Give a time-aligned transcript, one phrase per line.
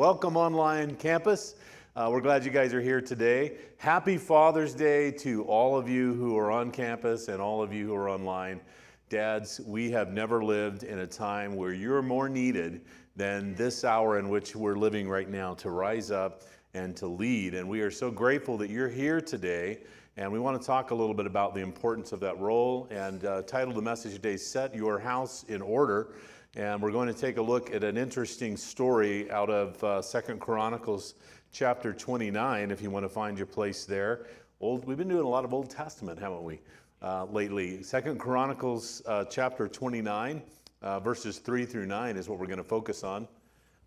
[0.00, 1.56] welcome online campus.
[1.94, 3.58] Uh, we're glad you guys are here today.
[3.76, 7.88] Happy Father's Day to all of you who are on campus and all of you
[7.88, 8.62] who are online.
[9.10, 12.80] Dads, we have never lived in a time where you're more needed
[13.14, 17.52] than this hour in which we're living right now to rise up and to lead.
[17.52, 19.80] And we are so grateful that you're here today.
[20.16, 22.88] And we want to talk a little bit about the importance of that role.
[22.90, 26.14] And uh, title the message today, Set Your House in Order.
[26.56, 30.40] And we're going to take a look at an interesting story out of uh, Second
[30.40, 31.14] Chronicles
[31.52, 34.26] chapter 29, if you want to find your place there.
[34.60, 36.58] Old, we've been doing a lot of Old Testament, haven't we,
[37.02, 37.84] uh, lately?
[37.84, 40.42] Second Chronicles uh, chapter 29,
[40.82, 43.28] uh, verses 3 through 9 is what we're going to focus on.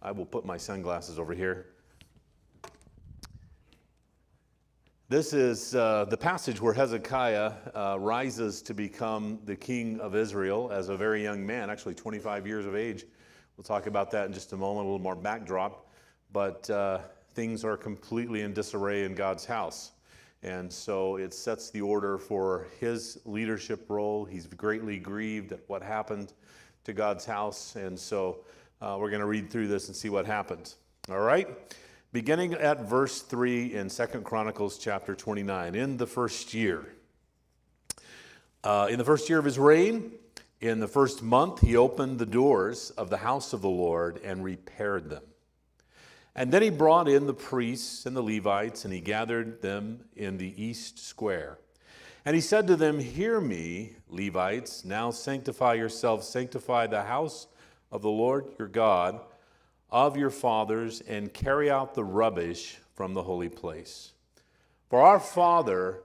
[0.01, 1.72] I will put my sunglasses over here.
[5.13, 10.71] This is uh, the passage where Hezekiah uh, rises to become the king of Israel
[10.71, 13.05] as a very young man, actually 25 years of age.
[13.55, 15.87] We'll talk about that in just a moment, a little more backdrop.
[16.31, 16.97] But uh,
[17.35, 19.91] things are completely in disarray in God's house.
[20.41, 24.25] And so it sets the order for his leadership role.
[24.25, 26.33] He's greatly grieved at what happened
[26.85, 27.75] to God's house.
[27.75, 28.45] And so
[28.81, 30.77] uh, we're going to read through this and see what happens.
[31.07, 31.47] All right?
[32.13, 35.73] Beginning at verse 3 in Second Chronicles chapter 29.
[35.73, 36.93] In the first year,
[38.63, 40.11] uh, in the first year of his reign,
[40.61, 44.43] in the first month, he opened the doors of the house of the Lord and
[44.43, 45.23] repaired them.
[46.35, 50.37] And then he brought in the priests and the Levites, and he gathered them in
[50.37, 51.57] the east square.
[52.25, 57.47] And he said to them, Hear me, Levites, now sanctify yourselves, sanctify the house
[57.91, 59.19] of the Lord your God
[59.93, 64.11] of your fathers and carry out the rubbish from the holy place.
[64.89, 66.01] For our father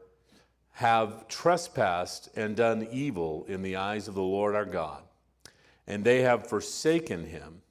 [0.72, 5.03] have trespassed and done evil in the eyes of the Lord our God,
[5.86, 7.62] and they have forsaken him,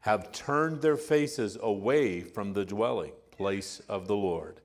[0.00, 4.60] have turned their faces away from the dwelling place of the Lord,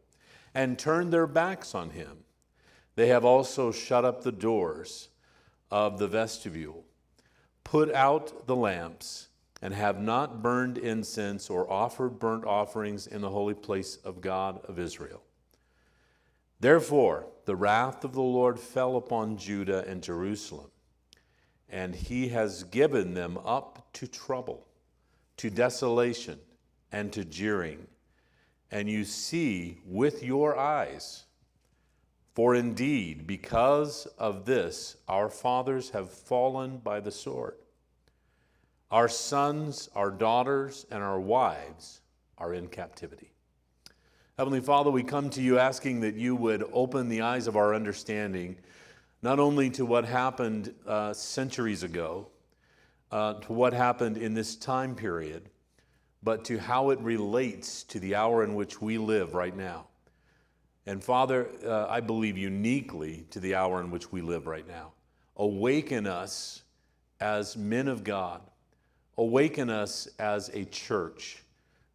[0.56, 2.24] and turned their backs on him.
[2.96, 5.10] They have also shut up the doors
[5.70, 6.86] of the vestibule,
[7.64, 9.28] put out the lamps,
[9.66, 14.64] and have not burned incense or offered burnt offerings in the holy place of God
[14.66, 15.24] of Israel.
[16.60, 20.70] Therefore, the wrath of the Lord fell upon Judah and Jerusalem,
[21.68, 24.68] and he has given them up to trouble,
[25.38, 26.38] to desolation,
[26.92, 27.88] and to jeering.
[28.70, 31.26] And you see with your eyes.
[32.36, 37.56] For indeed, because of this, our fathers have fallen by the sword.
[38.92, 42.02] Our sons, our daughters, and our wives
[42.38, 43.32] are in captivity.
[44.38, 47.74] Heavenly Father, we come to you asking that you would open the eyes of our
[47.74, 48.58] understanding,
[49.22, 52.28] not only to what happened uh, centuries ago,
[53.12, 55.50] uh, to what happened in this time period,
[56.22, 59.88] but to how it relates to the hour in which we live right now.
[60.86, 64.94] And Father, uh, I believe uniquely to the hour in which we live right now.
[65.38, 66.62] Awaken us
[67.20, 68.42] as men of God
[69.18, 71.44] Awaken us as a church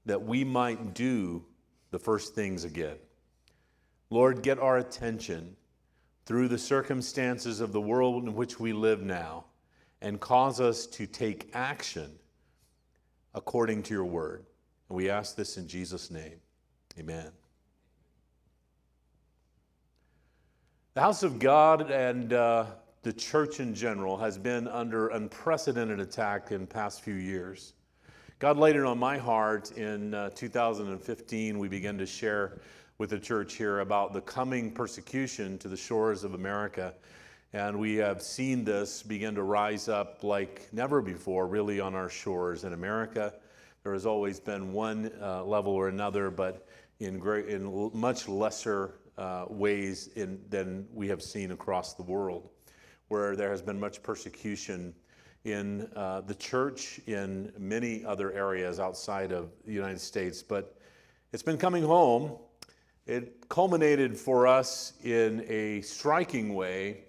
[0.07, 1.45] that we might do
[1.91, 2.97] the first things again.
[4.09, 5.57] Lord, get our attention
[6.27, 9.45] through the circumstances of the world in which we live now
[10.01, 12.11] and cause us to take action
[13.35, 14.47] according to your word.
[14.89, 16.41] And we ask this in Jesus' name.
[16.99, 17.31] Amen.
[20.95, 22.67] The house of God and uh,
[23.03, 27.73] the church in general has been under unprecedented attack in past few years.
[28.39, 31.59] God laid it on my heart in uh, 2015.
[31.59, 32.61] We began to share
[32.99, 36.95] with the church here about the coming persecution to the shores of America.
[37.55, 42.11] And we have seen this begin to rise up like never before, really, on our
[42.11, 43.33] shores in America.
[43.83, 46.67] There has always been one uh, level or another, but
[46.99, 52.51] in, great, in much lesser uh, ways in, than we have seen across the world
[53.11, 54.95] where there has been much persecution
[55.45, 60.45] in uh, the church, in many other areas outside of the United States.
[60.45, 60.77] But
[61.33, 62.37] it's been coming home.
[63.07, 67.03] It culminated for us in a striking way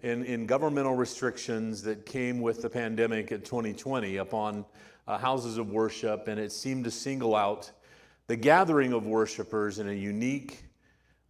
[0.00, 4.64] in, in governmental restrictions that came with the pandemic in 2020 upon
[5.06, 7.70] uh, houses of worship, and it seemed to single out
[8.26, 10.64] the gathering of worshipers in a unique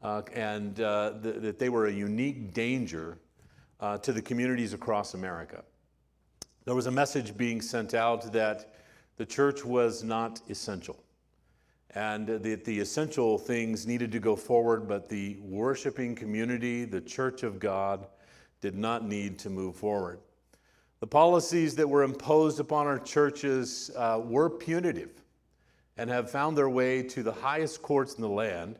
[0.00, 3.18] uh, and uh, th- that they were a unique danger
[3.82, 5.62] uh, to the communities across America.
[6.64, 8.74] There was a message being sent out that
[9.16, 11.02] the church was not essential
[11.94, 17.42] and that the essential things needed to go forward, but the worshiping community, the church
[17.42, 18.06] of God,
[18.62, 20.20] did not need to move forward.
[21.00, 25.10] The policies that were imposed upon our churches uh, were punitive
[25.98, 28.78] and have found their way to the highest courts in the land,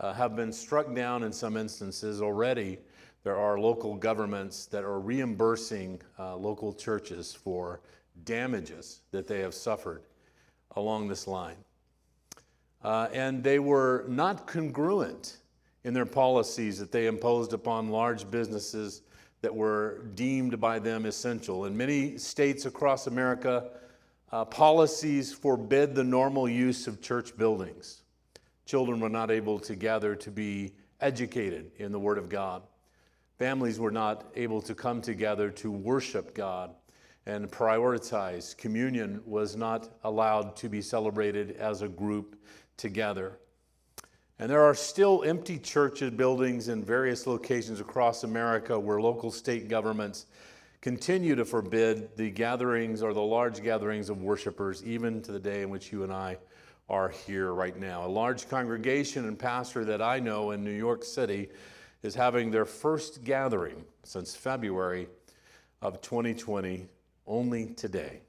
[0.00, 2.78] uh, have been struck down in some instances already.
[3.24, 7.80] There are local governments that are reimbursing uh, local churches for
[8.24, 10.02] damages that they have suffered
[10.76, 11.56] along this line.
[12.82, 15.38] Uh, and they were not congruent
[15.84, 19.00] in their policies that they imposed upon large businesses
[19.40, 21.64] that were deemed by them essential.
[21.64, 23.70] In many states across America,
[24.32, 28.02] uh, policies forbid the normal use of church buildings.
[28.66, 32.62] Children were not able to gather to be educated in the Word of God.
[33.38, 36.74] Families were not able to come together to worship God
[37.26, 38.56] and prioritize.
[38.56, 42.36] Communion was not allowed to be celebrated as a group
[42.76, 43.38] together.
[44.38, 49.68] And there are still empty churches buildings in various locations across America where local state
[49.68, 50.26] governments
[50.80, 55.62] continue to forbid the gatherings or the large gatherings of worshipers, even to the day
[55.62, 56.36] in which you and I
[56.88, 58.04] are here right now.
[58.04, 61.48] A large congregation and pastor that I know in New York City
[62.04, 65.08] is having their first gathering since February
[65.80, 66.86] of 2020,
[67.26, 68.20] only today.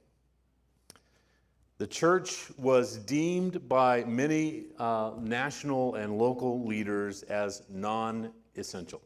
[1.78, 9.02] The church was deemed by many uh, national and local leaders as non essential.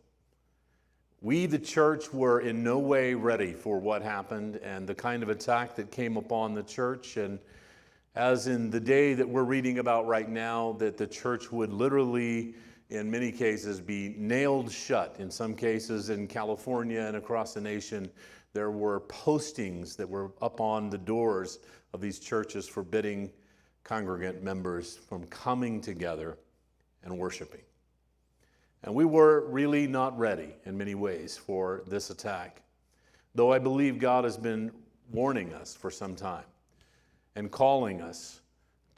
[1.22, 5.30] We, the church, were in no way ready for what happened and the kind of
[5.30, 7.18] attack that came upon the church.
[7.18, 7.40] And
[8.14, 12.54] as in the day that we're reading about right now, that the church would literally,
[12.90, 15.16] in many cases, be nailed shut.
[15.20, 18.10] In some cases, in California and across the nation,
[18.54, 21.60] there were postings that were up on the doors
[21.94, 23.32] of these churches forbidding
[23.84, 26.38] congregant members from coming together
[27.04, 27.62] and worshiping.
[28.84, 32.62] And we were really not ready in many ways for this attack,
[33.36, 34.72] though I believe God has been
[35.12, 36.46] warning us for some time
[37.36, 38.42] and calling us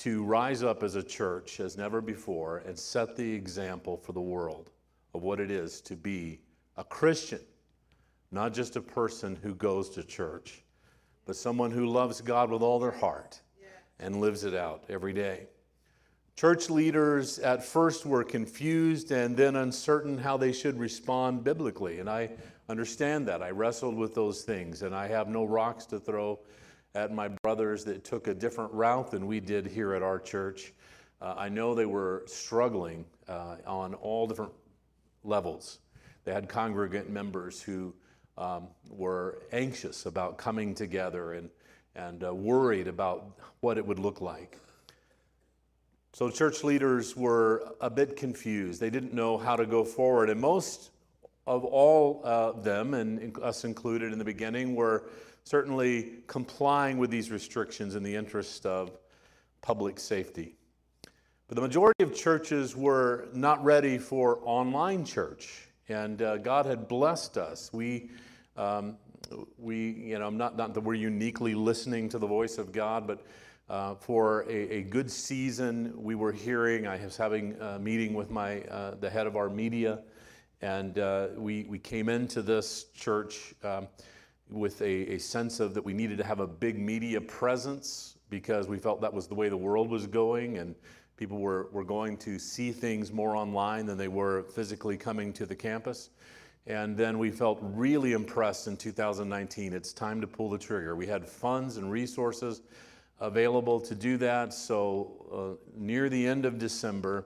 [0.02, 4.22] to rise up as a church as never before and set the example for the
[4.22, 4.72] world
[5.14, 6.40] of what it is to be
[6.78, 7.42] a Christian,
[8.32, 10.64] not just a person who goes to church,
[11.28, 13.42] but someone who loves God with all their heart
[14.00, 15.46] and lives it out every day.
[16.36, 22.00] Church leaders at first were confused and then uncertain how they should respond biblically.
[22.00, 22.32] And I
[22.70, 23.44] understand that.
[23.44, 26.40] I wrestled with those things, and I have no rocks to throw
[26.96, 30.74] at my brothers that took a different route than we did here at our church.
[31.22, 34.52] Uh, I know they were struggling uh, on all different
[35.24, 35.80] levels.
[36.24, 37.94] They had congregant members who
[38.38, 41.50] um, were anxious about coming together and,
[41.96, 44.60] and uh, worried about what it would look like.
[46.14, 48.82] So, church leaders were a bit confused.
[48.82, 50.30] They didn't know how to go forward.
[50.30, 50.92] And most
[51.48, 55.06] of all uh, them, and us included in the beginning, were
[55.44, 58.92] certainly complying with these restrictions in the interest of
[59.62, 60.56] public safety.
[61.48, 66.88] But the majority of churches were not ready for online church, and uh, God had
[66.88, 67.72] blessed us.
[67.74, 68.10] We,
[68.56, 68.98] um,
[69.58, 73.26] we, you know, not, not that we're uniquely listening to the voice of God, but
[73.70, 76.88] uh, for a, a, good season, we were hearing.
[76.88, 80.00] I was having a meeting with my uh, the head of our media,
[80.62, 83.88] and uh, we we came into this church um,
[84.52, 88.68] with a, a sense of that we needed to have a big media presence because
[88.68, 90.76] we felt that was the way the world was going, and
[91.18, 95.46] people were were going to see things more online than they were physically coming to
[95.46, 96.10] the campus.
[96.68, 99.74] And then we felt really impressed in 2019.
[99.74, 100.96] It's time to pull the trigger.
[100.96, 102.62] We had funds and resources
[103.20, 104.54] available to do that.
[104.54, 107.26] So, uh, near the end of December,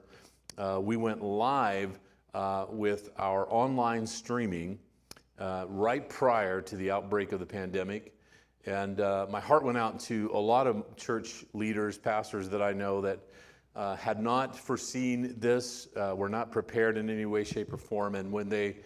[0.56, 1.98] uh, we went live
[2.32, 4.78] uh, with our online streaming
[5.38, 8.14] uh, right prior to the outbreak of the pandemic.
[8.64, 12.72] And uh, my heart went out to a lot of church leaders, pastors that I
[12.72, 13.20] know that
[13.76, 18.14] uh, had not foreseen this, were not prepared in any way, shape, or form.
[18.14, 18.76] And when they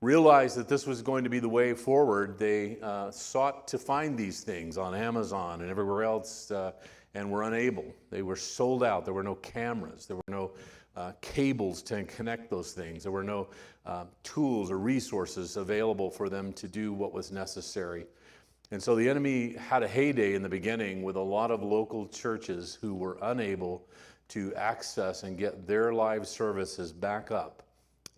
[0.00, 4.16] realized that this was going to be the way forward, they uh, sought to find
[4.16, 6.72] these things on Amazon and everywhere else uh,
[7.14, 7.84] and were unable.
[8.10, 9.04] They were sold out.
[9.04, 10.52] There were no cameras, there were no
[10.98, 13.46] uh, cables to connect those things, there were no
[13.86, 18.04] uh, tools or resources available for them to do what was necessary.
[18.72, 22.08] And so the enemy had a heyday in the beginning with a lot of local
[22.08, 23.86] churches who were unable
[24.30, 27.62] to access and get their live services back up.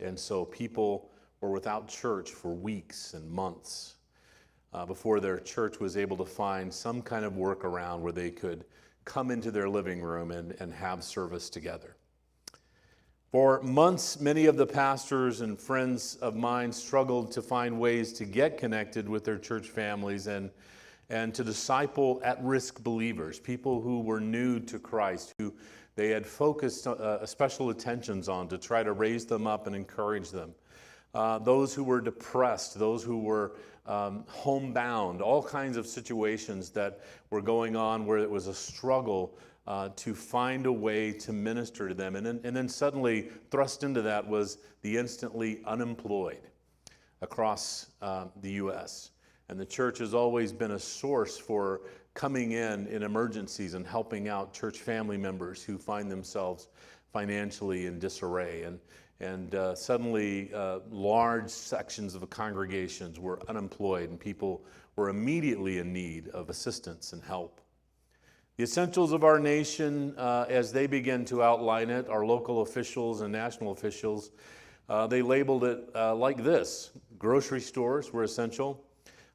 [0.01, 1.11] And so people
[1.43, 3.97] were without church for weeks and months
[4.73, 8.65] uh, before their church was able to find some kind of workaround where they could
[9.05, 11.95] come into their living room and, and have service together.
[13.31, 18.25] For months, many of the pastors and friends of mine struggled to find ways to
[18.25, 20.51] get connected with their church families and,
[21.11, 25.55] and to disciple at risk believers, people who were new to Christ, who
[25.95, 30.31] they had focused uh, special attentions on to try to raise them up and encourage
[30.31, 30.53] them.
[31.15, 33.53] Uh, those who were depressed, those who were
[33.87, 39.37] um, homebound, all kinds of situations that were going on where it was a struggle
[39.67, 42.17] uh, to find a way to minister to them.
[42.17, 46.49] And then, and then suddenly, thrust into that was the instantly unemployed
[47.23, 49.11] across uh, the U.S.
[49.49, 51.83] And the church has always been a source for
[52.15, 56.69] coming in in emergencies and helping out church family members who find themselves
[57.13, 58.63] financially in disarray.
[58.63, 58.79] And,
[59.21, 64.65] and uh, suddenly, uh, large sections of the congregations were unemployed, and people
[64.97, 67.61] were immediately in need of assistance and help.
[68.57, 73.21] The essentials of our nation, uh, as they begin to outline it, our local officials
[73.21, 74.33] and national officials,
[74.89, 78.83] uh, they labeled it uh, like this grocery stores were essential,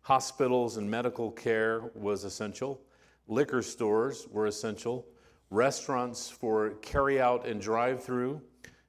[0.02, 2.82] hospitals and medical care was essential,
[3.28, 5.08] liquor stores were essential,
[5.52, 8.42] restaurants for carry out and drive through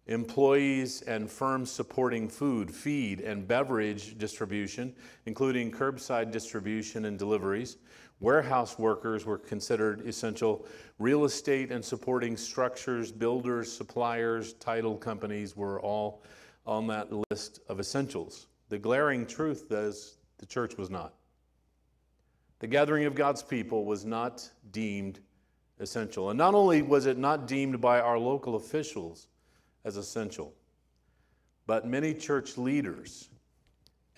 [0.07, 4.95] employees and firms supporting food, feed, and beverage distribution,
[5.27, 7.79] including curbside distribution and deliveries.
[8.21, 10.67] Warehouse workers were considered essential.
[10.99, 16.23] Real estate and supporting structures, builders, suppliers, title companies were all
[16.67, 18.47] on that list of essentials.
[18.69, 21.15] The glaring truth is the church was not.
[22.59, 25.21] The gathering of God's people was not deemed
[25.79, 26.31] essential.
[26.31, 29.29] And not only was it not deemed by our local officials,
[29.87, 30.53] as essential.
[31.67, 33.31] But many church leaders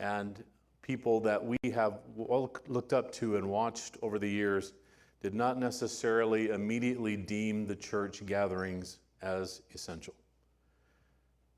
[0.01, 0.43] and
[0.83, 4.73] people that we have looked up to and watched over the years
[5.21, 10.15] did not necessarily immediately deem the church gatherings as essential.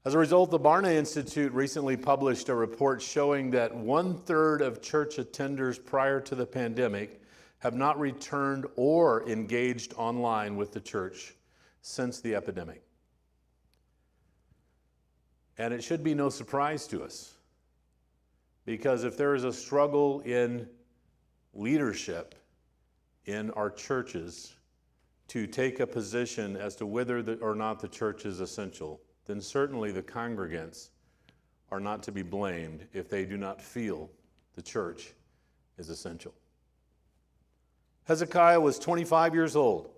[0.05, 4.81] As a result, the Barna Institute recently published a report showing that one third of
[4.83, 7.21] church attenders prior to the pandemic
[7.59, 11.35] have not returned or engaged online with the church
[11.83, 12.83] since the epidemic.
[15.61, 17.35] And it should be no surprise to us.
[18.65, 20.67] Because if there is a struggle in
[21.53, 22.35] leadership
[23.27, 24.55] in our churches
[25.29, 29.39] to take a position as to whether the, or not the church is essential, then
[29.39, 30.89] certainly the congregants
[31.71, 34.09] are not to be blamed if they do not feel
[34.55, 35.13] the church
[35.77, 36.33] is essential.
[38.05, 39.91] Hezekiah was 25 years old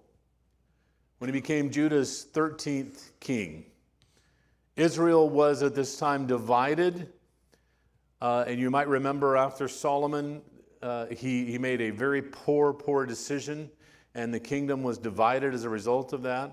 [1.19, 3.67] when he became Judah's 13th king.
[4.77, 7.13] Israel was at this time divided.
[8.21, 10.43] Uh, and you might remember after Solomon,
[10.83, 13.71] uh, he, he made a very poor, poor decision,
[14.15, 16.53] and the kingdom was divided as a result of that.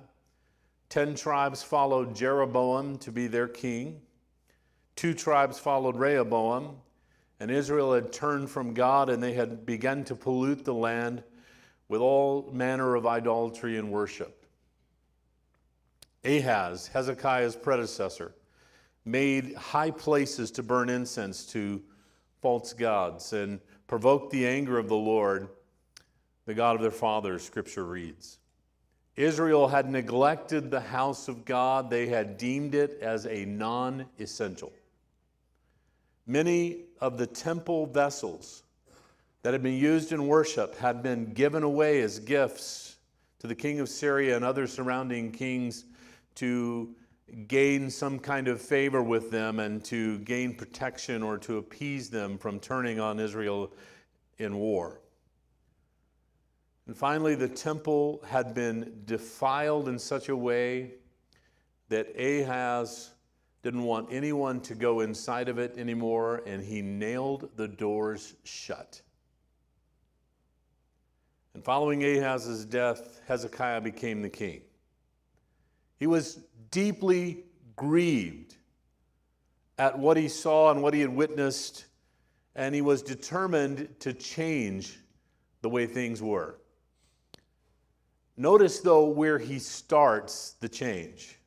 [0.90, 4.02] Ten tribes followed Jeroboam to be their king,
[4.96, 6.78] two tribes followed Rehoboam,
[7.40, 11.24] and Israel had turned from God and they had begun to pollute the land
[11.88, 14.39] with all manner of idolatry and worship.
[16.24, 18.34] Ahaz, Hezekiah's predecessor,
[19.06, 21.82] made high places to burn incense to
[22.42, 25.50] false gods and provoked the anger of the Lord,
[26.46, 28.38] the God of their fathers, scripture reads.
[29.16, 34.72] Israel had neglected the house of God, they had deemed it as a non essential.
[36.26, 38.64] Many of the temple vessels
[39.42, 42.98] that had been used in worship had been given away as gifts
[43.40, 45.86] to the king of Syria and other surrounding kings
[46.36, 46.96] to
[47.48, 52.38] gain some kind of favor with them and to gain protection or to appease them
[52.38, 53.72] from turning on Israel
[54.38, 55.02] in war.
[56.88, 60.94] And finally, the temple had been defiled in such a way
[61.90, 63.12] that Ahaz
[63.62, 69.02] didn't want anyone to go inside of it anymore, and he nailed the doors shut.
[71.54, 74.62] And following Ahaz's death, Hezekiah became the king.
[76.00, 76.40] He was
[76.72, 77.44] deeply
[77.76, 78.56] grieved
[79.78, 81.86] at what he saw and what he had witnessed,
[82.56, 84.98] and he was determined to change
[85.62, 86.56] the way things were.
[88.38, 91.38] Notice, though, where he starts the change.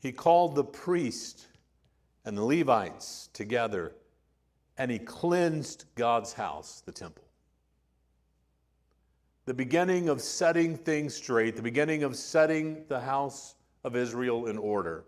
[0.00, 1.46] He called the priest
[2.24, 3.94] and the Levites together,
[4.76, 7.29] and he cleansed God's house, the temple
[9.50, 14.56] the beginning of setting things straight, the beginning of setting the house of Israel in
[14.56, 15.06] order,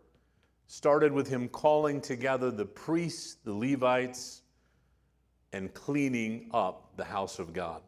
[0.67, 4.43] started with him calling together the priests, the Levites,
[5.53, 7.83] and cleaning up the house of God.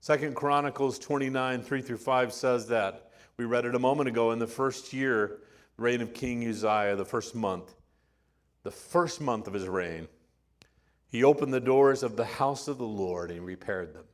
[0.00, 3.12] Second Chronicles 29, 3 through 5 says that.
[3.36, 5.38] We read it a moment ago in the first year,
[5.76, 7.76] reign of King Uzziah, the first month,
[8.64, 10.08] the first month of his reign,
[11.06, 14.06] He opened the doors of the house of the Lord and repaired them.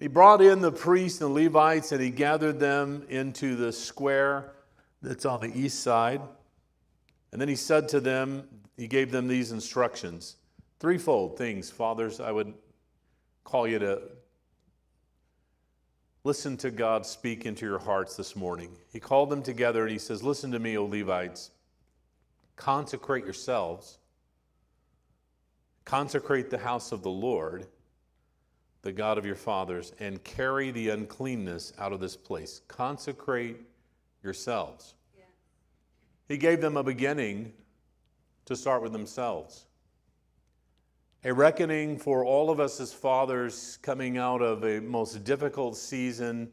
[0.00, 4.52] He brought in the priests and Levites and he gathered them into the square
[5.02, 6.20] that's on the east side.
[7.30, 10.36] And then he said to them, he gave them these instructions.
[10.80, 12.52] Threefold things, fathers, I would
[13.44, 14.00] call you to
[16.24, 18.74] listen to God speak into your hearts this morning.
[18.92, 21.50] He called them together and he says, Listen to me, O Levites.
[22.56, 23.98] Consecrate yourselves
[25.90, 27.66] Consecrate the house of the Lord,
[28.82, 32.62] the God of your fathers, and carry the uncleanness out of this place.
[32.68, 33.58] Consecrate
[34.22, 34.94] yourselves.
[35.16, 35.24] Yeah.
[36.28, 37.52] He gave them a beginning
[38.46, 39.66] to start with themselves.
[41.24, 46.50] A reckoning for all of us as fathers coming out of a most difficult season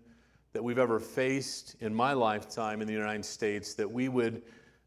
[0.52, 4.42] that we've ever faced in my lifetime in the United States, that we would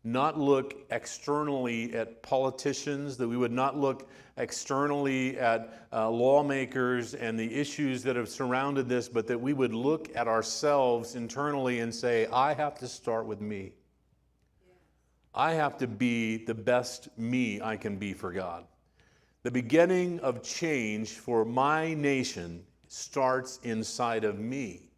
[0.04, 4.09] not look externally at politicians, that we would not look
[4.40, 9.75] externally at uh, lawmakers and the issues that have surrounded this, but that we would
[9.75, 13.75] look at ourselves internally and say, I have to start with me.
[15.35, 18.64] I have to be the best me I can be for God.
[19.42, 24.90] The beginning of change for my nation starts inside of me.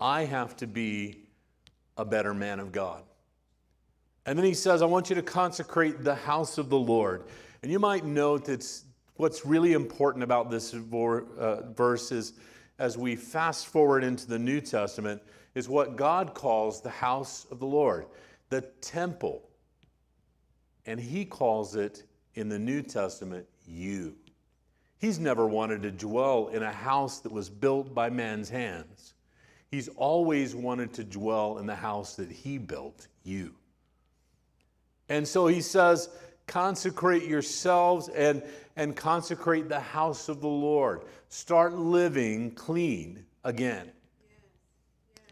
[0.00, 1.28] I have to be
[1.96, 3.02] a better man of God.
[4.26, 7.24] And then he says, I want you to consecrate the house of the Lord.
[7.64, 8.62] And you might note that
[9.16, 12.34] what's really important about this uh, verse is
[12.78, 15.22] as we fast forward into the New Testament,
[15.54, 18.04] is what God calls the house of the Lord,
[18.50, 19.48] the temple.
[20.84, 22.04] And he calls it
[22.34, 24.14] in the New Testament, you.
[24.98, 29.14] He's never wanted to dwell in a house that was built by man's hands.
[29.70, 33.54] He's always wanted to dwell in the house that he built, you.
[35.08, 36.10] And so he says,
[36.46, 38.42] consecrate yourselves and,
[38.76, 41.02] and consecrate the house of the Lord.
[41.28, 43.90] Start living clean again.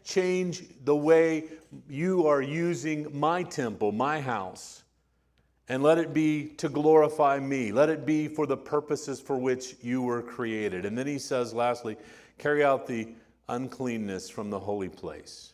[0.05, 1.45] Change the way
[1.89, 4.83] you are using my temple, my house,
[5.69, 7.73] and let it be to glorify me.
[7.73, 10.85] Let it be for the purposes for which you were created.
[10.85, 11.97] And then he says, lastly,
[12.39, 13.09] carry out the
[13.49, 15.53] uncleanness from the holy place.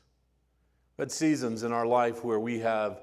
[0.97, 3.03] But seasons in our life where we have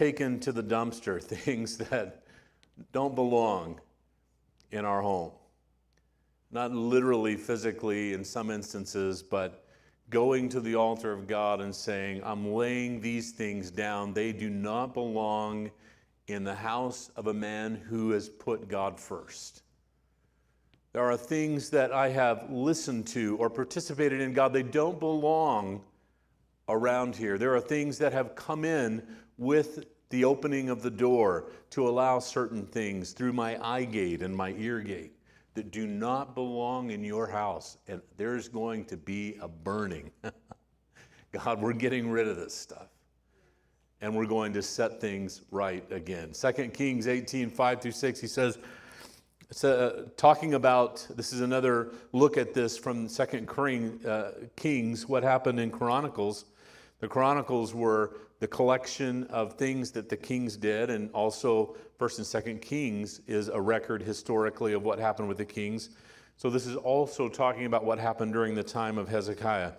[0.00, 2.22] taken to the dumpster things that
[2.90, 3.78] don't belong
[4.72, 5.30] in our home.
[6.50, 9.66] Not literally, physically, in some instances, but
[10.08, 14.14] going to the altar of God and saying, I'm laying these things down.
[14.14, 15.70] They do not belong
[16.28, 19.64] in the house of a man who has put God first.
[20.94, 25.82] There are things that I have listened to or participated in, God, they don't belong
[26.70, 27.38] around here.
[27.38, 29.02] There are things that have come in
[29.38, 34.34] with the opening of the door to allow certain things through my eye gate and
[34.34, 35.12] my ear gate
[35.54, 37.78] that do not belong in your house.
[37.88, 40.10] And there's going to be a burning.
[41.32, 42.88] God, we're getting rid of this stuff.
[44.00, 46.32] And we're going to set things right again.
[46.32, 48.58] 2 Kings 18, 5 through 6, he says,
[49.64, 53.48] uh, talking about this is another look at this from Second
[54.06, 56.44] uh, Kings, what happened in Chronicles.
[57.00, 62.26] The Chronicles were the collection of things that the kings did, and also First and
[62.26, 65.90] Second Kings is a record historically of what happened with the kings.
[66.36, 69.72] So this is also talking about what happened during the time of Hezekiah.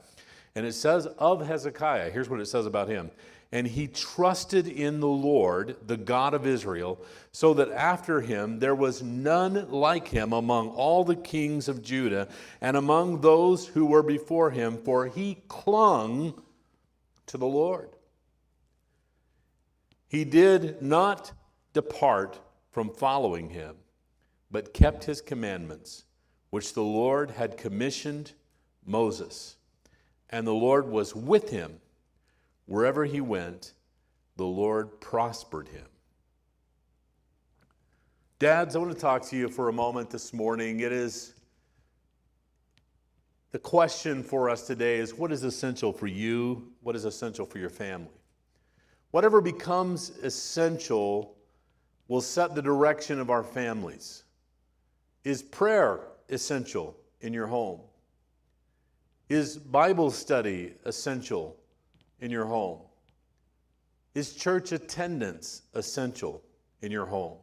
[0.56, 3.10] And it says of Hezekiah, here's what it says about him.
[3.52, 8.76] And he trusted in the Lord, the God of Israel, so that after him there
[8.76, 12.30] was none like him among all the kings of Judah
[12.62, 16.34] and among those who were before him, for he clung
[17.32, 17.90] to the Lord.
[20.10, 21.32] He did not
[21.72, 22.42] depart
[22.72, 23.78] from following him,
[24.52, 26.04] but kept his commandments,
[26.50, 28.34] which the Lord had commissioned
[28.86, 29.56] Moses.
[30.30, 31.80] And the Lord was with him
[32.66, 33.76] wherever he went,
[34.36, 35.88] the Lord prospered him.
[38.40, 40.82] Dads, I want to talk to you for a moment this morning.
[40.82, 41.34] It is
[43.52, 46.72] the question for us today is what is essential for you?
[46.82, 48.08] What is essential for your family?
[49.12, 51.36] Whatever becomes essential
[52.08, 54.24] will set the direction of our families.
[55.24, 57.82] Is prayer essential in your home?
[59.30, 61.58] Is Bible study essential
[62.20, 62.80] in your home?
[64.14, 66.42] Is church attendance essential
[66.82, 67.38] in your home?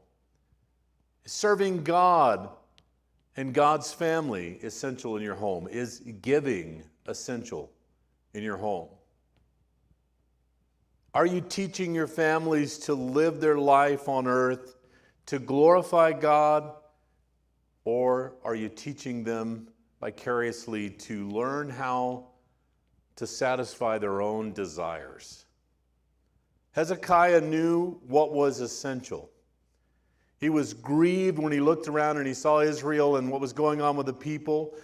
[1.24, 2.50] Is serving God
[3.38, 5.68] and God's family essential in your home?
[5.70, 7.70] Is giving essential
[8.34, 8.88] in your home?
[11.14, 14.74] Are you teaching your families to live their life on earth
[15.26, 16.72] to glorify God,
[17.84, 19.68] or are you teaching them
[20.00, 22.30] vicariously to learn how
[23.14, 25.44] to satisfy their own desires?
[26.72, 29.30] Hezekiah knew what was essential.
[30.38, 33.80] He was grieved when he looked around and he saw Israel and what was going
[33.80, 34.74] on with the people.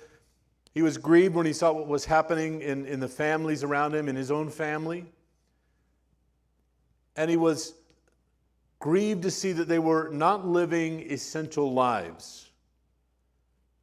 [0.75, 4.09] He was grieved when he saw what was happening in, in the families around him,
[4.09, 5.07] in his own family.
[7.15, 7.75] And he was
[8.81, 12.51] grieved to see that they were not living essential lives.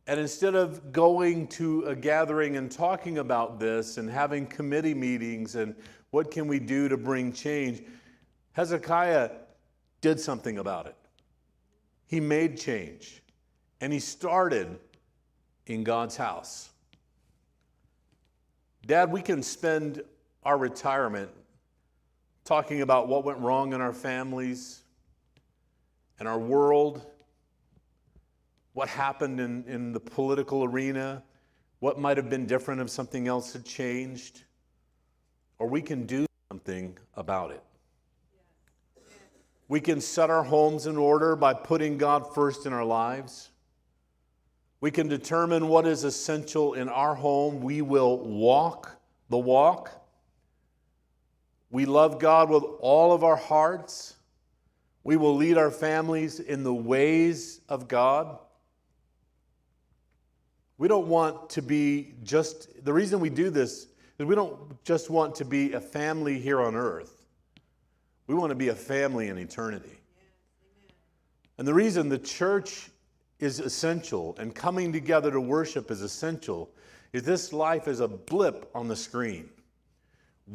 [0.08, 5.56] And instead of going to a gathering and talking about this and having committee meetings
[5.56, 5.74] and
[6.10, 7.82] what can we do to bring change,
[8.52, 9.30] Hezekiah
[10.02, 10.96] did something about it.
[12.12, 13.24] He made change.
[13.80, 14.78] And he started
[15.66, 16.70] in God's house.
[18.86, 20.04] Dad, we can spend
[20.44, 21.32] our retirement
[22.44, 24.82] talking about what went wrong in our families
[26.20, 27.06] and our world,
[28.74, 31.24] what happened in, in the political arena,
[31.80, 34.44] what might have been different if something else had changed,
[35.60, 37.64] or we can do something about it.
[39.72, 43.52] We can set our homes in order by putting God first in our lives.
[44.82, 47.62] We can determine what is essential in our home.
[47.62, 49.90] We will walk the walk.
[51.70, 54.18] We love God with all of our hearts.
[55.06, 58.40] We will lead our families in the ways of God.
[60.78, 63.88] We don't want to be just, the reason we do this
[64.20, 67.21] is we don't just want to be a family here on earth.
[68.32, 70.00] We want to be a family in eternity.
[71.58, 72.90] And the reason the church
[73.42, 76.72] is essential and coming together to worship is essential
[77.12, 79.50] is this life is a blip on the screen.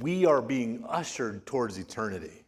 [0.00, 2.46] We are being ushered towards eternity.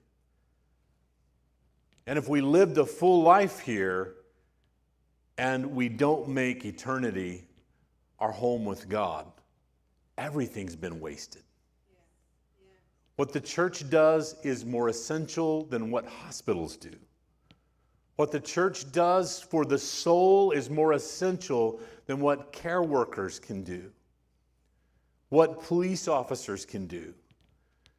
[2.06, 4.14] And if we lived a full life here
[5.36, 7.44] and we don't make eternity
[8.18, 9.26] our home with God,
[10.16, 11.42] everything's been wasted.
[13.18, 16.92] What the church does is more essential than what hospitals do.
[18.14, 23.64] What the church does for the soul is more essential than what care workers can
[23.64, 23.90] do,
[25.30, 27.12] what police officers can do.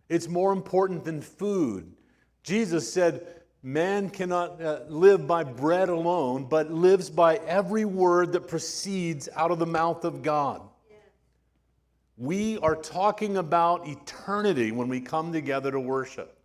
[0.08, 1.97] It's more important than food.
[2.41, 8.47] Jesus said, Man cannot uh, live by bread alone, but lives by every word that
[8.47, 10.62] proceeds out of the mouth of God.
[12.19, 16.38] We are talking about eternity when we come together to worship.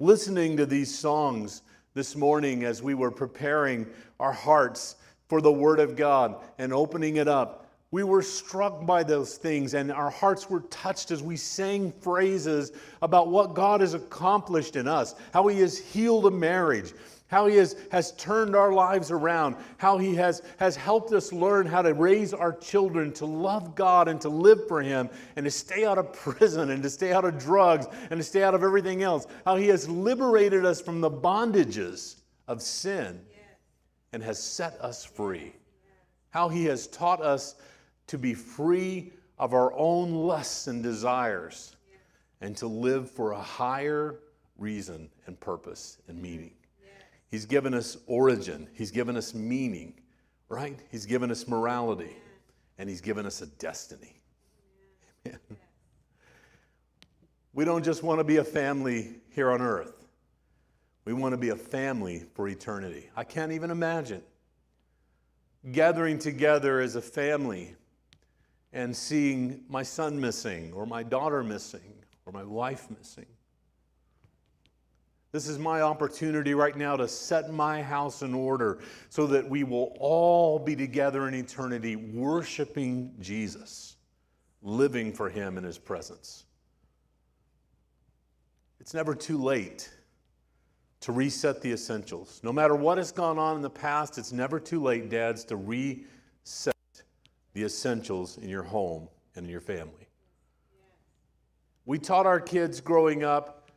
[0.00, 1.62] Listening to these songs
[1.94, 3.86] this morning as we were preparing
[4.18, 4.96] our hearts
[5.28, 7.70] for the Word of God and opening it up.
[7.92, 12.72] We were struck by those things, and our hearts were touched as we sang phrases
[13.00, 16.94] about what God has accomplished in us, how He has healed a marriage,
[17.28, 21.66] how He has, has turned our lives around, how He has, has helped us learn
[21.66, 25.50] how to raise our children to love God and to live for Him and to
[25.50, 28.62] stay out of prison and to stay out of drugs and to stay out of
[28.62, 32.16] everything else, how He has liberated us from the bondages
[32.48, 33.20] of sin
[34.12, 35.52] and has set us free,
[36.30, 37.56] how He has taught us
[38.06, 41.76] to be free of our own lusts and desires
[42.40, 44.20] and to live for a higher
[44.56, 46.52] reason and purpose and meaning.
[47.30, 50.00] He's given us origin, He's given us meaning,
[50.48, 50.78] right?
[50.90, 52.16] He's given us morality,
[52.78, 54.20] and He's given us a destiny.
[55.26, 55.38] Amen.
[57.54, 60.06] We don't just want to be a family here on earth.
[61.04, 63.10] We want to be a family for eternity.
[63.16, 64.22] I can't even imagine
[65.72, 67.74] gathering together as a family
[68.72, 71.94] and seeing my son missing, or my daughter missing,
[72.26, 73.26] or my wife missing.
[75.30, 78.78] This is my opportunity right now to set my house in order
[79.10, 83.96] so that we will all be together in eternity worshiping Jesus,
[84.62, 86.44] living for Him in His presence.
[88.80, 89.90] It's never too late
[91.00, 92.40] to reset the essentials.
[92.42, 95.56] No matter what has gone on in the past, it's never too late, dads, to
[95.56, 96.74] reset
[97.52, 100.08] the essentials in your home and in your family.
[101.84, 103.67] We taught our kids growing up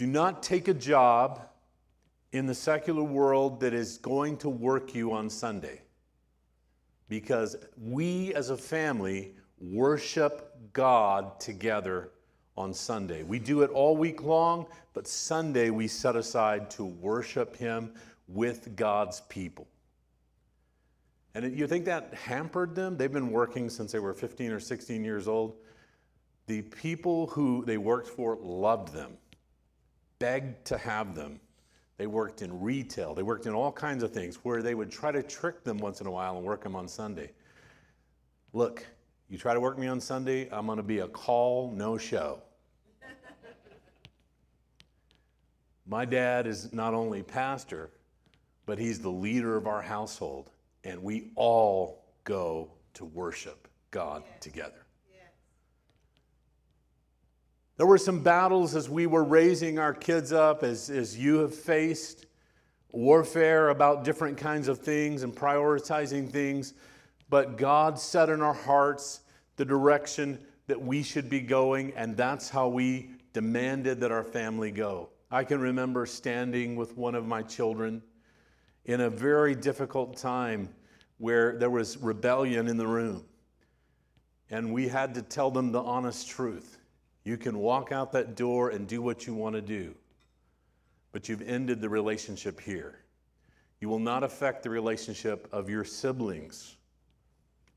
[0.00, 1.42] do not take a job
[2.32, 5.82] in the secular world that is going to work you on Sunday.
[7.10, 12.12] Because we as a family worship God together
[12.56, 13.24] on Sunday.
[13.24, 17.92] We do it all week long, but Sunday we set aside to worship Him
[18.26, 19.68] with God's people.
[21.34, 22.96] And you think that hampered them?
[22.96, 25.56] They've been working since they were 15 or 16 years old.
[26.46, 29.18] The people who they worked for loved them
[30.20, 31.40] begged to have them.
[31.96, 33.14] They worked in retail.
[33.14, 36.00] They worked in all kinds of things where they would try to trick them once
[36.00, 37.32] in a while and work them on Sunday.
[38.52, 38.86] Look,
[39.28, 42.40] you try to work me on Sunday, I'm going to be a call, no show.
[45.86, 47.90] My dad is not only pastor,
[48.64, 50.50] but he's the leader of our household,
[50.84, 54.79] and we all go to worship God together.
[57.80, 61.54] There were some battles as we were raising our kids up, as, as you have
[61.54, 62.26] faced
[62.92, 66.74] warfare about different kinds of things and prioritizing things.
[67.30, 69.20] But God set in our hearts
[69.56, 74.70] the direction that we should be going, and that's how we demanded that our family
[74.70, 75.08] go.
[75.30, 78.02] I can remember standing with one of my children
[78.84, 80.68] in a very difficult time
[81.16, 83.24] where there was rebellion in the room.
[84.50, 86.76] And we had to tell them the honest truth.
[87.30, 89.94] You can walk out that door and do what you want to do,
[91.12, 93.04] but you've ended the relationship here.
[93.80, 96.74] You will not affect the relationship of your siblings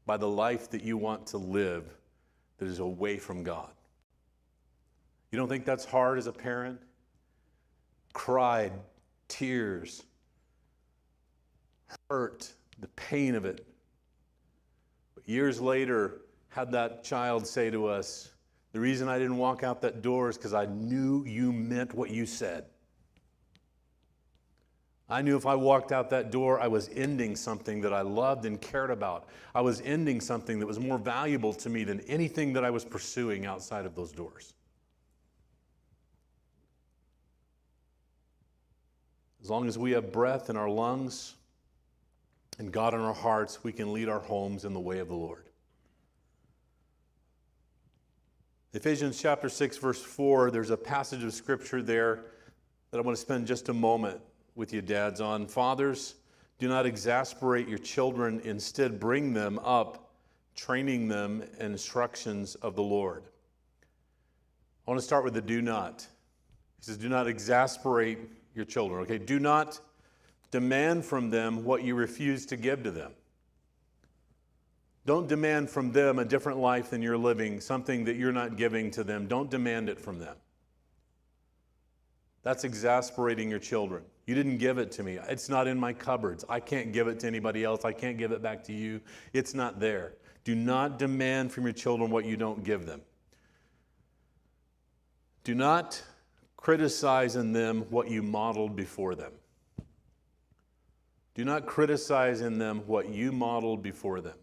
[0.07, 1.85] by the life that you want to live
[2.57, 3.69] that is away from God.
[5.31, 6.79] You don't think that's hard as a parent?
[8.11, 8.73] Cried,
[9.27, 10.01] tears,
[12.09, 13.67] hurt, the pain of it.
[15.13, 18.32] But years later, had that child say to us,
[18.73, 22.09] the reason I didn't walk out that door is because I knew you meant what
[22.09, 22.65] you said.
[25.07, 28.45] I knew if I walked out that door, I was ending something that I loved
[28.45, 29.27] and cared about.
[29.53, 32.83] I was ending something that was more valuable to me than anything that I was
[32.83, 34.55] pursuing outside of those doors.
[39.43, 41.36] As long as we have breath in our lungs
[42.57, 45.15] and God in our hearts, we can lead our homes in the way of the
[45.15, 45.45] Lord.
[48.75, 52.25] Ephesians chapter 6, verse 4, there's a passage of scripture there
[52.89, 54.19] that I want to spend just a moment
[54.55, 55.45] with you, dads, on.
[55.45, 56.15] Fathers,
[56.57, 60.15] do not exasperate your children, instead, bring them up,
[60.55, 63.25] training them in instructions of the Lord.
[64.88, 66.07] I want to start with the do not.
[66.79, 68.17] He says, Do not exasperate
[68.55, 69.19] your children, okay?
[69.19, 69.79] Do not
[70.49, 73.12] demand from them what you refuse to give to them.
[75.05, 78.89] Don't demand from them a different life than you're living, something that you're not giving
[78.91, 79.27] to them.
[79.27, 80.35] Don't demand it from them.
[82.43, 84.03] That's exasperating your children.
[84.25, 85.19] You didn't give it to me.
[85.27, 86.45] It's not in my cupboards.
[86.47, 87.83] I can't give it to anybody else.
[87.83, 89.01] I can't give it back to you.
[89.33, 90.13] It's not there.
[90.45, 93.01] Do not demand from your children what you don't give them.
[95.43, 96.01] Do not
[96.55, 99.33] criticize in them what you modeled before them.
[101.35, 104.37] Do not criticize in them what you modeled before them.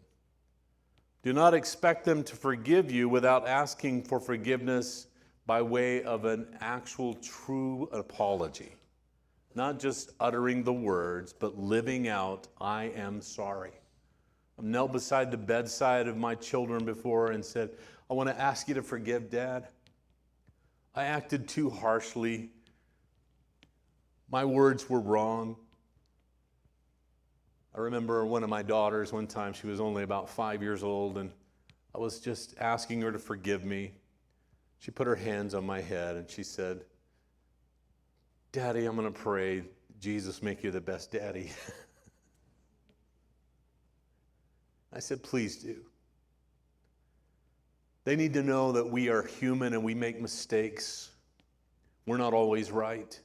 [1.23, 5.09] Do not expect them to forgive you without asking for forgiveness
[5.47, 8.75] by way of an actual true apology.
[9.55, 13.73] Not just uttering the words, but living out, I am sorry.
[14.59, 17.71] I've knelt beside the bedside of my children before and said,
[18.11, 19.69] I want to ask you to forgive, Dad.
[20.95, 22.51] I acted too harshly.
[24.31, 25.57] My words were wrong.
[27.75, 31.19] I remember one of my daughters, one time, she was only about five years old,
[31.19, 31.31] and
[31.95, 33.93] I was just asking her to forgive me.
[34.79, 36.85] She put her hands on my head and she said,
[38.53, 39.63] Daddy, I'm going to pray,
[40.01, 41.53] Jesus, make you the best daddy.
[44.93, 45.77] I said, Please do.
[48.05, 51.11] They need to know that we are human and we make mistakes.
[52.07, 53.21] We're not always right.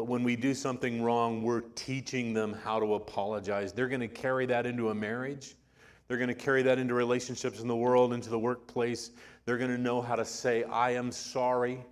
[0.00, 3.74] But when we do something wrong, we're teaching them how to apologize.
[3.74, 5.56] They're going to carry that into a marriage.
[6.08, 9.10] They're going to carry that into relationships in the world, into the workplace.
[9.44, 11.84] They're going to know how to say, I am sorry.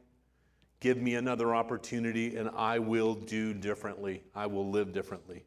[0.81, 4.23] Give me another opportunity, and I will do differently.
[4.35, 5.45] I will live differently.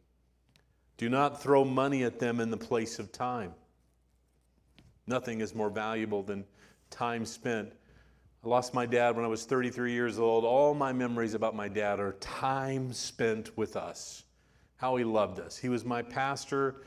[0.97, 3.55] Do not throw money at them in the place of time.
[5.07, 6.45] Nothing is more valuable than
[6.91, 7.73] time spent
[8.43, 10.45] I lost my dad when I was 33 years old.
[10.45, 14.23] All my memories about my dad are time spent with us,
[14.77, 15.57] how he loved us.
[15.57, 16.77] He was my pastor,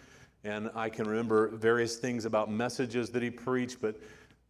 [0.42, 4.00] and I can remember various things about messages that he preached, but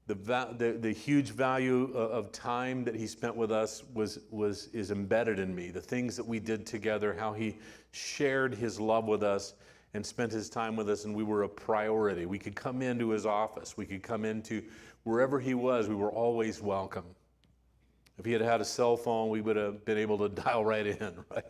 [0.06, 0.14] the,
[0.56, 5.38] the, the huge value of time that he spent with us was, was, is embedded
[5.38, 5.70] in me.
[5.70, 7.58] The things that we did together, how he
[7.92, 9.52] shared his love with us
[9.94, 12.26] and spent his time with us, and we were a priority.
[12.26, 14.62] We could come into his office, we could come into
[15.04, 17.04] wherever he was, we were always welcome.
[18.18, 20.87] If he had had a cell phone, we would have been able to dial right
[20.87, 20.98] in,
[21.30, 21.44] right?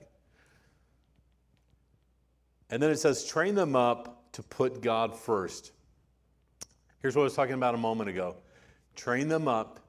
[2.70, 5.72] And then it says, train them up to put God first.
[7.02, 8.36] Here's what I was talking about a moment ago
[8.94, 9.80] train them up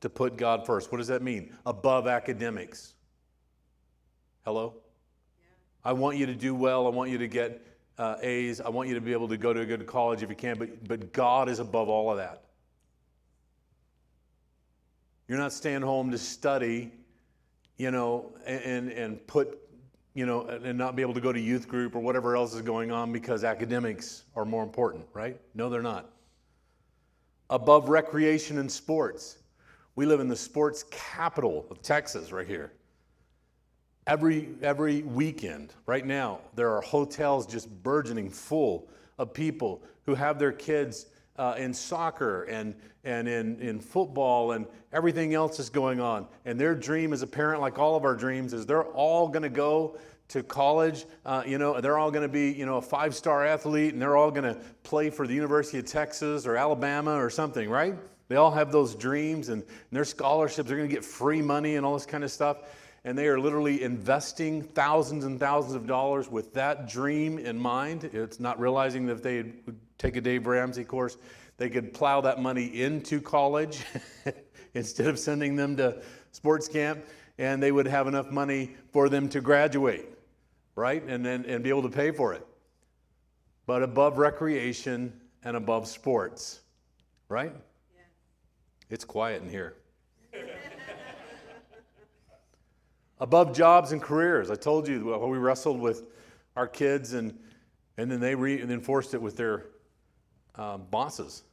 [0.00, 0.90] to put God first.
[0.90, 1.54] What does that mean?
[1.66, 2.94] Above academics,
[4.44, 4.74] Hello?
[5.84, 6.86] I want you to do well.
[6.86, 7.64] I want you to get
[8.00, 8.62] uh, A's.
[8.62, 10.58] I want you to be able to go to a good college if you can,
[10.58, 12.44] but, but God is above all of that.
[15.28, 16.90] You're not staying home to study,
[17.76, 19.58] you know, and, and put,
[20.14, 22.62] you know, and not be able to go to youth group or whatever else is
[22.62, 25.38] going on because academics are more important, right?
[25.54, 26.10] No, they're not.
[27.50, 29.36] Above recreation and sports.
[29.94, 32.72] We live in the sports capital of Texas right here.
[34.10, 40.36] Every, every weekend, right now, there are hotels just burgeoning full of people who have
[40.36, 46.00] their kids uh, in soccer and, and in, in football and everything else is going
[46.00, 46.26] on.
[46.44, 49.44] And their dream as a parent, like all of our dreams, is they're all going
[49.44, 49.96] to go
[50.26, 51.06] to college.
[51.24, 54.16] Uh, you know, they're all going to be, you know, a five-star athlete and they're
[54.16, 57.94] all going to play for the University of Texas or Alabama or something, right?
[58.26, 60.68] They all have those dreams and, and their scholarships.
[60.68, 62.58] They're going to get free money and all this kind of stuff
[63.04, 68.04] and they are literally investing thousands and thousands of dollars with that dream in mind.
[68.04, 71.16] It's not realizing that if they would take a Dave Ramsey course,
[71.56, 73.84] they could plow that money into college
[74.74, 77.04] instead of sending them to sports camp,
[77.38, 80.06] and they would have enough money for them to graduate,
[80.74, 81.02] right?
[81.02, 82.46] And then and be able to pay for it.
[83.66, 86.60] But above recreation and above sports,
[87.28, 87.52] right?
[87.94, 88.02] Yeah.
[88.90, 89.76] It's quiet in here.
[93.20, 94.50] Above jobs and careers.
[94.50, 96.04] I told you we wrestled with
[96.56, 97.38] our kids, and,
[97.96, 99.66] and then they re, and enforced it with their
[100.56, 101.44] um, bosses.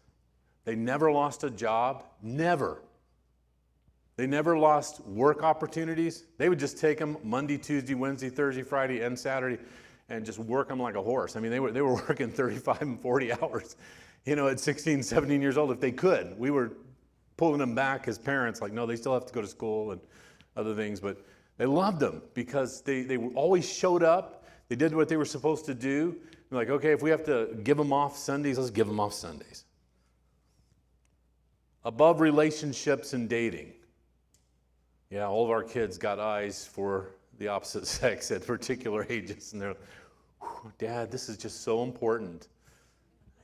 [0.66, 2.82] They never lost a job, never.
[4.16, 6.24] They never lost work opportunities.
[6.38, 9.60] They would just take them Monday, Tuesday, Wednesday, Thursday, Friday, and Saturday
[10.10, 11.36] and just work them like a horse.
[11.36, 13.76] I mean, they were, they were working 35 and 40 hours,
[14.26, 16.38] you know, at 16, 17 years old if they could.
[16.40, 16.74] We were
[17.36, 20.02] pulling them back as parents, like, no, they still have to go to school and
[20.56, 21.00] other things.
[21.00, 21.24] But
[21.58, 24.46] they loved them because they, they always showed up.
[24.70, 26.16] They did what they were supposed to do.
[26.50, 29.14] They're like, okay, if we have to give them off Sundays, let's give them off
[29.14, 29.66] Sundays.
[31.84, 33.74] Above relationships and dating.
[35.10, 39.62] Yeah, all of our kids got eyes for the opposite sex at particular ages, and
[39.62, 39.76] they're,
[40.78, 42.50] Dad, this is just so important.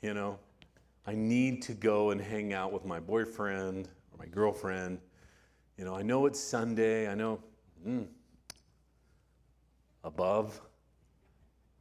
[0.01, 0.37] You know,
[1.07, 4.99] I need to go and hang out with my boyfriend or my girlfriend.
[5.77, 7.07] You know, I know it's Sunday.
[7.07, 7.39] I know
[7.85, 8.07] mm,
[10.03, 10.59] above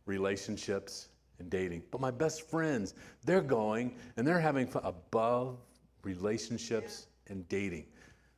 [0.06, 1.82] relationships and dating.
[1.90, 5.58] But my best friends, they're going and they're having fun above
[6.02, 7.86] relationships and dating.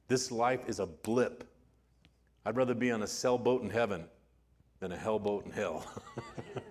[0.08, 1.44] This life is a blip.
[2.44, 4.04] I'd rather be on a sailboat in heaven
[4.80, 5.86] than a hellboat in hell.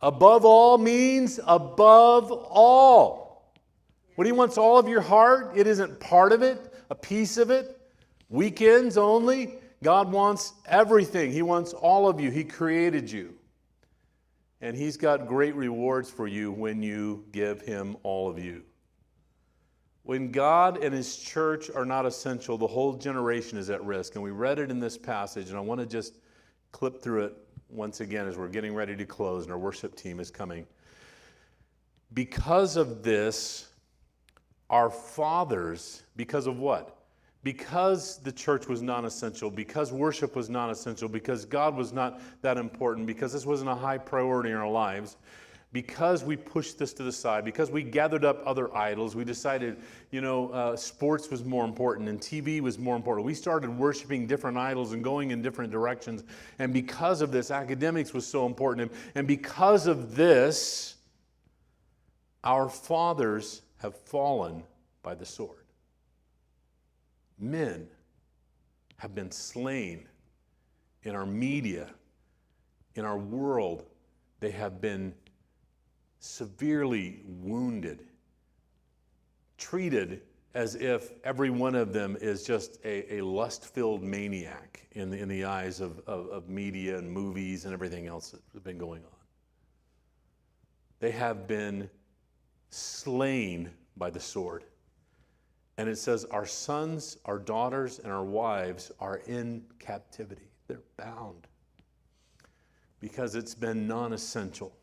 [0.00, 3.52] above all means above all.
[4.14, 7.50] What he wants all of your heart, it isn't part of it, a piece of
[7.50, 7.77] it.
[8.28, 9.54] Weekends only?
[9.82, 11.32] God wants everything.
[11.32, 12.30] He wants all of you.
[12.30, 13.34] He created you.
[14.60, 18.62] And He's got great rewards for you when you give Him all of you.
[20.02, 24.14] When God and His church are not essential, the whole generation is at risk.
[24.14, 26.18] And we read it in this passage, and I want to just
[26.72, 27.36] clip through it
[27.68, 30.66] once again as we're getting ready to close and our worship team is coming.
[32.14, 33.68] Because of this,
[34.70, 36.97] our fathers, because of what?
[37.44, 42.20] Because the church was non essential, because worship was non essential, because God was not
[42.42, 45.16] that important, because this wasn't a high priority in our lives,
[45.72, 49.76] because we pushed this to the side, because we gathered up other idols, we decided,
[50.10, 53.26] you know, uh, sports was more important and TV was more important.
[53.26, 56.24] We started worshiping different idols and going in different directions.
[56.58, 58.90] And because of this, academics was so important.
[59.14, 60.96] And because of this,
[62.42, 64.64] our fathers have fallen
[65.02, 65.67] by the sword
[67.38, 67.88] men
[68.96, 70.08] have been slain
[71.04, 71.88] in our media,
[72.94, 73.86] in our world.
[74.40, 75.14] They have been
[76.20, 78.04] severely wounded,
[79.56, 80.22] treated
[80.54, 85.18] as if every one of them is just a, a lust filled maniac in the,
[85.18, 89.02] in the eyes of, of, of media and movies and everything else that's been going
[89.04, 89.18] on.
[91.00, 91.88] They have been
[92.70, 94.64] slain by the sword.
[95.78, 100.50] And it says, Our sons, our daughters, and our wives are in captivity.
[100.66, 101.46] They're bound
[103.00, 104.76] because it's been non essential.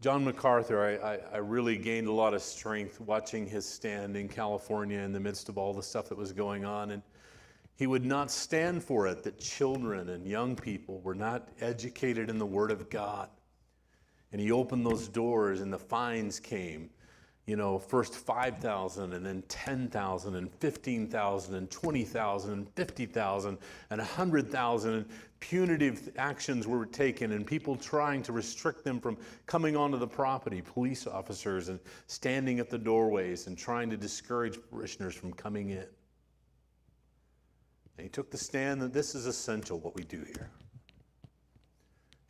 [0.00, 4.28] John MacArthur, I, I, I, really gained a lot of strength watching his stand in
[4.28, 6.90] California in the midst of all the stuff that was going on.
[6.90, 7.04] And
[7.76, 12.38] he would not stand for it that children and young people were not educated in
[12.38, 13.30] the Word of God.
[14.32, 16.90] And he opened those doors, and the fines came
[17.46, 23.58] you know, first 5,000 and then 10,000 and 15,000 and 20,000 and 50,000
[23.90, 25.06] and 100,000 and
[25.40, 29.16] punitive actions were taken and people trying to restrict them from
[29.46, 34.56] coming onto the property, police officers and standing at the doorways and trying to discourage
[34.70, 35.86] parishioners from coming in.
[37.98, 40.48] And he took the stand that this is essential what we do here.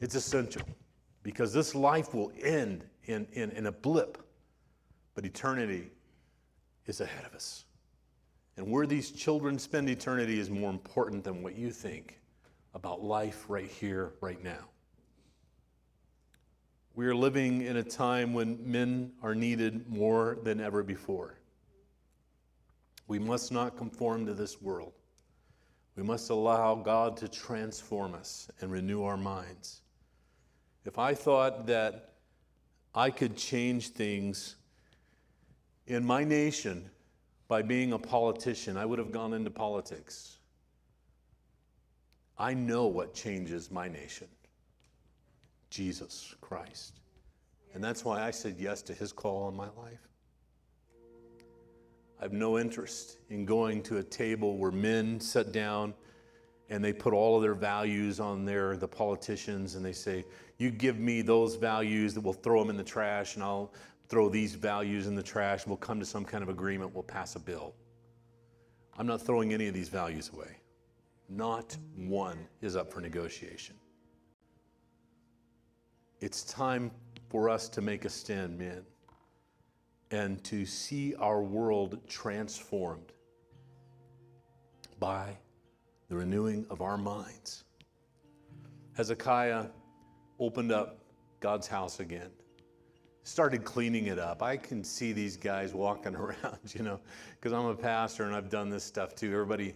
[0.01, 0.63] It's essential
[1.23, 4.27] because this life will end in, in, in a blip
[5.15, 5.91] but eternity
[6.87, 7.65] is ahead of us.
[8.57, 12.21] And where these children spend eternity is more important than what you think
[12.75, 14.69] about life right here, right now.
[16.95, 21.39] We are living in a time when men are needed more than ever before.
[23.09, 24.93] We must not conform to this world.
[25.97, 29.81] We must allow God to transform us and renew our minds.
[30.85, 32.15] If I thought that
[32.95, 34.57] I could change things
[35.93, 36.90] in my nation,
[37.49, 40.38] by being a politician, I would have gone into politics.
[42.38, 44.28] I know what changes my nation
[45.70, 47.01] Jesus Christ.
[47.74, 50.09] And that's why I said yes to his call on my life.
[52.20, 55.95] I have no interest in going to a table where men sit down
[56.68, 60.24] and they put all of their values on there, the politicians, and they say,
[60.59, 63.72] You give me those values that we'll throw them in the trash and I'll,
[64.13, 67.35] throw these values in the trash, we'll come to some kind of agreement, we'll pass
[67.35, 67.75] a bill.
[68.99, 70.59] I'm not throwing any of these values away.
[71.31, 73.75] Not one is up for negotiation.
[76.21, 76.91] It's time
[77.31, 78.85] for us to make a stand, men,
[80.11, 83.15] and to see our world transformed
[85.01, 85.39] by
[86.11, 87.65] the renewing of our minds.
[88.93, 89.69] Hezekiah
[90.39, 90.99] opened up
[91.41, 92.29] God's house again
[93.25, 94.43] started cleaning it up.
[94.43, 97.01] I can see these guys walking around, you know,
[97.41, 99.33] because I'm a pastor and I've done this stuff too.
[99.33, 99.75] Everybody,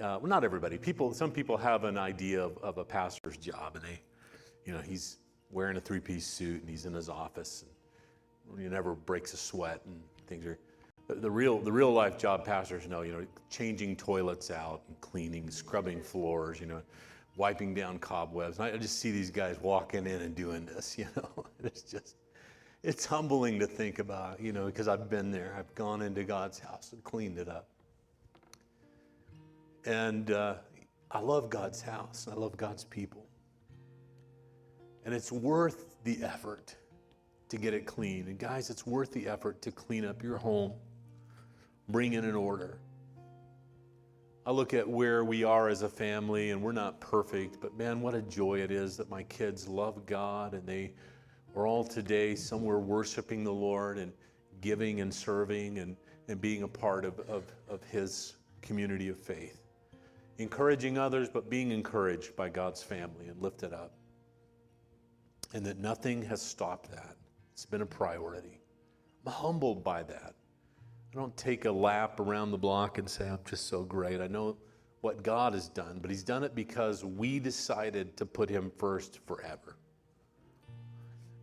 [0.00, 0.78] uh, well, not everybody.
[0.78, 4.00] People, some people have an idea of, of a pastor's job, and they,
[4.64, 5.18] you know, he's
[5.50, 7.64] wearing a three-piece suit and he's in his office
[8.50, 10.58] and he never breaks a sweat and things are.
[11.08, 15.50] The, real, the real life job pastors know, you know, changing toilets out and cleaning,
[15.50, 16.82] scrubbing floors, you know,
[17.36, 18.58] wiping down cobwebs.
[18.60, 21.46] And I just see these guys walking in and doing this, you know.
[21.64, 22.14] It's just
[22.82, 25.54] it's humbling to think about, you know, because I've been there.
[25.58, 27.68] I've gone into God's house and cleaned it up.
[29.84, 30.54] And uh,
[31.10, 32.26] I love God's house.
[32.30, 33.26] I love God's people.
[35.04, 36.74] And it's worth the effort
[37.48, 38.28] to get it clean.
[38.28, 40.72] And guys, it's worth the effort to clean up your home,
[41.88, 42.78] bring in order.
[44.46, 48.00] I look at where we are as a family, and we're not perfect, but man,
[48.00, 50.92] what a joy it is that my kids love God and they
[51.54, 54.12] we're all today somewhere worshiping the Lord and
[54.60, 55.96] giving and serving and,
[56.28, 59.60] and being a part of, of, of His community of faith.
[60.38, 63.92] Encouraging others, but being encouraged by God's family and lifted up.
[65.52, 67.16] And that nothing has stopped that.
[67.52, 68.60] It's been a priority.
[69.26, 70.34] I'm humbled by that.
[71.12, 74.20] I don't take a lap around the block and say, I'm just so great.
[74.20, 74.56] I know
[75.00, 79.18] what God has done, but He's done it because we decided to put Him first
[79.26, 79.76] forever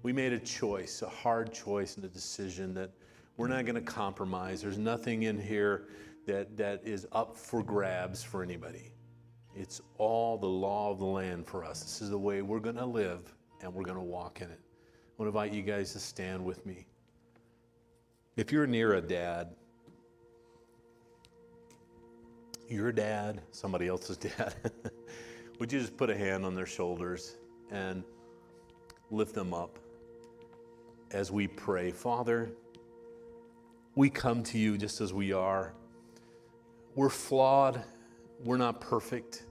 [0.07, 2.89] we made a choice, a hard choice and a decision that
[3.35, 4.61] we're not going to compromise.
[4.61, 5.89] There's nothing in here
[6.25, 8.93] that, that is up for grabs for anybody.
[9.53, 11.81] It's all the law of the land for us.
[11.81, 14.61] This is the way we're going to live and we're going to walk in it.
[14.61, 16.87] I want to invite you guys to stand with me.
[18.37, 19.55] If you're near a dad,
[22.69, 24.55] your dad, somebody else's dad,
[25.59, 27.35] would you just put a hand on their shoulders
[27.71, 28.05] and
[29.11, 29.79] lift them up?
[31.11, 31.91] As we pray.
[31.91, 32.49] Father,
[33.95, 35.73] we come to you just as we are.
[36.95, 37.83] We're flawed,
[38.43, 39.43] we're not perfect.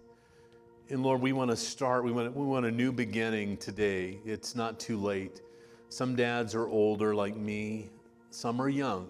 [0.89, 4.19] And Lord, we want to start, we want, we want a new beginning today.
[4.25, 5.41] It's not too late.
[5.89, 7.91] Some dads are older like me,
[8.31, 9.09] some are young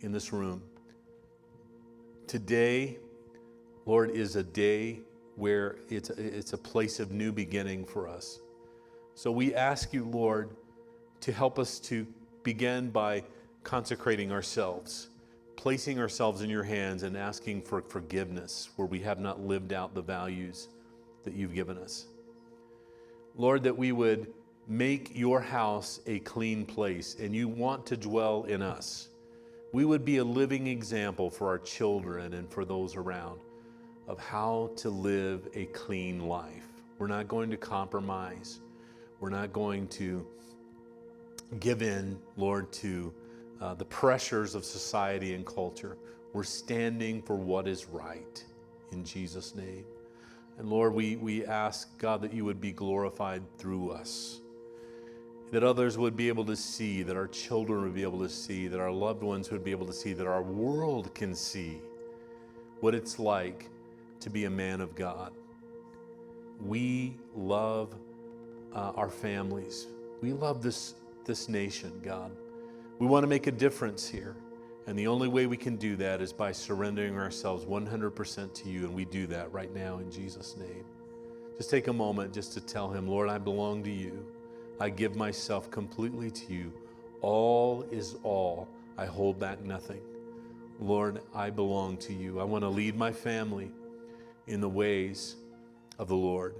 [0.00, 0.62] in this room.
[2.26, 2.98] Today,
[3.86, 5.00] Lord, is a day
[5.36, 8.40] where it's, it's a place of new beginning for us.
[9.14, 10.50] So we ask you, Lord,
[11.24, 12.06] to help us to
[12.42, 13.22] begin by
[13.62, 15.08] consecrating ourselves,
[15.56, 19.94] placing ourselves in your hands, and asking for forgiveness where we have not lived out
[19.94, 20.68] the values
[21.22, 22.08] that you've given us.
[23.36, 24.34] Lord, that we would
[24.68, 29.08] make your house a clean place and you want to dwell in us.
[29.72, 33.40] We would be a living example for our children and for those around
[34.08, 36.66] of how to live a clean life.
[36.98, 38.60] We're not going to compromise.
[39.20, 40.26] We're not going to
[41.60, 43.12] give in, Lord, to
[43.60, 45.96] uh, the pressures of society and culture.
[46.32, 48.44] We're standing for what is right
[48.92, 49.84] in Jesus' name.
[50.58, 54.40] And Lord, we, we ask, God, that you would be glorified through us,
[55.50, 58.68] that others would be able to see, that our children would be able to see,
[58.68, 61.80] that our loved ones would be able to see, that our world can see
[62.80, 63.68] what it's like
[64.20, 65.32] to be a man of God.
[66.60, 67.94] We love
[68.74, 69.86] uh, our families.
[70.20, 70.94] We love this,
[71.24, 72.32] this nation, God.
[72.98, 74.36] We want to make a difference here.
[74.86, 78.84] And the only way we can do that is by surrendering ourselves 100% to you.
[78.84, 80.84] And we do that right now in Jesus' name.
[81.56, 84.26] Just take a moment just to tell him, Lord, I belong to you.
[84.80, 86.72] I give myself completely to you.
[87.22, 88.68] All is all.
[88.98, 90.02] I hold back nothing.
[90.80, 92.40] Lord, I belong to you.
[92.40, 93.70] I want to lead my family
[94.46, 95.36] in the ways
[95.98, 96.56] of the Lord.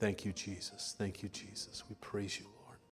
[0.00, 0.94] Thank you, Jesus.
[0.98, 1.84] Thank you, Jesus.
[1.88, 2.53] We praise you.